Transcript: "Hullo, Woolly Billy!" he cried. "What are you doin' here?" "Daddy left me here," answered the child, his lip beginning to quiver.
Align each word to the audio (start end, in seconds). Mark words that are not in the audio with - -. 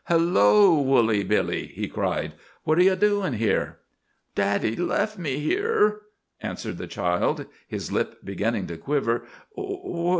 "Hullo, 0.09 0.81
Woolly 0.81 1.23
Billy!" 1.23 1.67
he 1.67 1.87
cried. 1.87 2.33
"What 2.63 2.79
are 2.79 2.83
you 2.83 2.95
doin' 2.95 3.33
here?" 3.33 3.77
"Daddy 4.33 4.75
left 4.75 5.19
me 5.19 5.37
here," 5.37 6.01
answered 6.39 6.79
the 6.79 6.87
child, 6.87 7.45
his 7.67 7.91
lip 7.91 8.17
beginning 8.23 8.65
to 8.65 8.77
quiver. 8.77 9.25